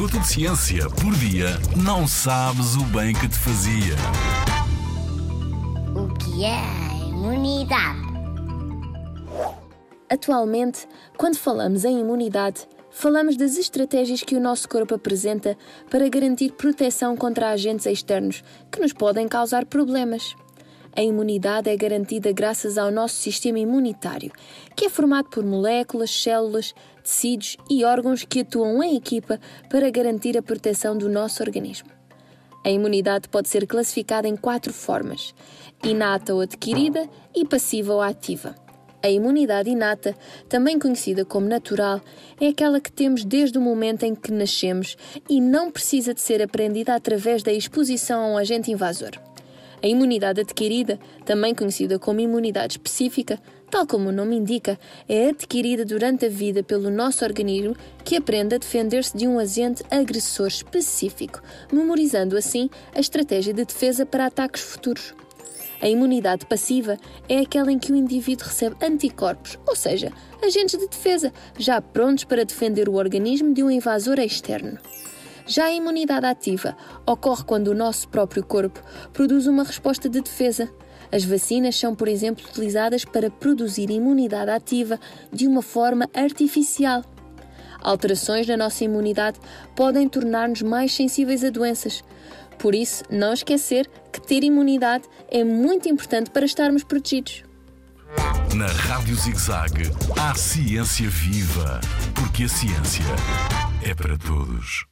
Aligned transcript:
minuto 0.00 0.18
de 0.18 0.28
ciência 0.28 0.88
por 0.88 1.14
dia, 1.16 1.48
não 1.76 2.08
sabes 2.08 2.74
o 2.74 2.84
bem 2.84 3.12
que 3.12 3.28
te 3.28 3.36
fazia. 3.36 3.94
O 5.94 6.08
que 6.14 6.42
é 6.42 6.56
a 6.56 7.06
imunidade? 7.06 8.00
Atualmente, 10.08 10.88
quando 11.18 11.36
falamos 11.36 11.84
em 11.84 12.00
imunidade, 12.00 12.66
falamos 12.90 13.36
das 13.36 13.58
estratégias 13.58 14.22
que 14.22 14.34
o 14.34 14.40
nosso 14.40 14.66
corpo 14.70 14.94
apresenta 14.94 15.54
para 15.90 16.08
garantir 16.08 16.52
proteção 16.52 17.14
contra 17.14 17.50
agentes 17.50 17.84
externos 17.84 18.42
que 18.72 18.80
nos 18.80 18.94
podem 18.94 19.28
causar 19.28 19.66
problemas. 19.66 20.34
A 20.96 21.02
imunidade 21.02 21.70
é 21.70 21.76
garantida 21.76 22.32
graças 22.32 22.76
ao 22.76 22.90
nosso 22.90 23.14
sistema 23.14 23.58
imunitário, 23.60 24.32
que 24.76 24.86
é 24.86 24.90
formado 24.90 25.28
por 25.28 25.44
moléculas, 25.44 26.10
células, 26.10 26.74
tecidos 27.02 27.56
e 27.70 27.84
órgãos 27.84 28.24
que 28.24 28.40
atuam 28.40 28.82
em 28.82 28.96
equipa 28.96 29.38
para 29.68 29.88
garantir 29.90 30.36
a 30.36 30.42
proteção 30.42 30.98
do 30.98 31.08
nosso 31.08 31.42
organismo. 31.42 31.88
A 32.64 32.70
imunidade 32.70 33.28
pode 33.28 33.48
ser 33.48 33.66
classificada 33.66 34.26
em 34.26 34.36
quatro 34.36 34.72
formas: 34.72 35.32
inata 35.82 36.34
ou 36.34 36.40
adquirida 36.40 37.08
e 37.34 37.44
passiva 37.46 37.94
ou 37.94 38.02
ativa. 38.02 38.54
A 39.02 39.08
imunidade 39.08 39.70
inata, 39.70 40.14
também 40.46 40.78
conhecida 40.78 41.24
como 41.24 41.46
natural, 41.46 42.02
é 42.38 42.48
aquela 42.48 42.80
que 42.80 42.92
temos 42.92 43.24
desde 43.24 43.56
o 43.56 43.60
momento 43.60 44.02
em 44.02 44.14
que 44.14 44.30
nascemos 44.30 44.94
e 45.26 45.40
não 45.40 45.70
precisa 45.70 46.12
de 46.12 46.20
ser 46.20 46.42
aprendida 46.42 46.94
através 46.94 47.42
da 47.42 47.52
exposição 47.52 48.20
a 48.20 48.26
um 48.26 48.36
agente 48.36 48.70
invasor. 48.70 49.29
A 49.82 49.86
imunidade 49.86 50.40
adquirida, 50.40 51.00
também 51.24 51.54
conhecida 51.54 51.98
como 51.98 52.20
imunidade 52.20 52.74
específica, 52.74 53.40
tal 53.70 53.86
como 53.86 54.10
o 54.10 54.12
nome 54.12 54.36
indica, 54.36 54.78
é 55.08 55.28
adquirida 55.28 55.84
durante 55.84 56.26
a 56.26 56.28
vida 56.28 56.62
pelo 56.62 56.90
nosso 56.90 57.24
organismo 57.24 57.74
que 58.04 58.16
aprende 58.16 58.54
a 58.54 58.58
defender-se 58.58 59.16
de 59.16 59.26
um 59.26 59.38
agente 59.38 59.82
agressor 59.90 60.48
específico, 60.48 61.40
memorizando 61.72 62.36
assim 62.36 62.68
a 62.94 63.00
estratégia 63.00 63.54
de 63.54 63.64
defesa 63.64 64.04
para 64.04 64.26
ataques 64.26 64.60
futuros. 64.60 65.14
A 65.80 65.88
imunidade 65.88 66.44
passiva 66.44 66.98
é 67.26 67.38
aquela 67.38 67.72
em 67.72 67.78
que 67.78 67.90
o 67.90 67.96
indivíduo 67.96 68.46
recebe 68.46 68.76
anticorpos, 68.82 69.58
ou 69.66 69.74
seja, 69.74 70.12
agentes 70.42 70.78
de 70.78 70.86
defesa, 70.86 71.32
já 71.58 71.80
prontos 71.80 72.24
para 72.24 72.44
defender 72.44 72.86
o 72.86 72.96
organismo 72.96 73.54
de 73.54 73.62
um 73.62 73.70
invasor 73.70 74.18
externo. 74.18 74.78
Já 75.46 75.64
a 75.64 75.72
imunidade 75.72 76.26
ativa 76.26 76.76
ocorre 77.06 77.44
quando 77.44 77.68
o 77.68 77.74
nosso 77.74 78.08
próprio 78.08 78.44
corpo 78.44 78.80
produz 79.12 79.46
uma 79.46 79.64
resposta 79.64 80.08
de 80.08 80.20
defesa. 80.20 80.68
As 81.12 81.24
vacinas 81.24 81.76
são, 81.76 81.94
por 81.94 82.08
exemplo, 82.08 82.44
utilizadas 82.48 83.04
para 83.04 83.30
produzir 83.30 83.90
imunidade 83.90 84.50
ativa 84.50 84.98
de 85.32 85.46
uma 85.46 85.62
forma 85.62 86.08
artificial. 86.14 87.02
Alterações 87.82 88.46
na 88.46 88.56
nossa 88.56 88.84
imunidade 88.84 89.40
podem 89.74 90.08
tornar-nos 90.08 90.62
mais 90.62 90.94
sensíveis 90.94 91.42
a 91.42 91.50
doenças. 91.50 92.04
Por 92.58 92.74
isso, 92.74 93.02
não 93.10 93.32
esquecer 93.32 93.90
que 94.12 94.20
ter 94.20 94.44
imunidade 94.44 95.04
é 95.28 95.42
muito 95.42 95.88
importante 95.88 96.30
para 96.30 96.44
estarmos 96.44 96.84
protegidos. 96.84 97.42
Na 98.54 98.66
Rádio 98.66 99.14
ZigZag, 99.14 99.90
há 100.18 100.34
ciência 100.34 101.08
viva, 101.08 101.80
porque 102.14 102.44
a 102.44 102.48
ciência 102.48 103.04
é 103.82 103.94
para 103.94 104.18
todos. 104.18 104.84